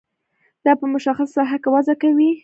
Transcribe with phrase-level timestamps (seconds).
[0.65, 2.29] دا په مشخصه ساحه کې وضع کیږي.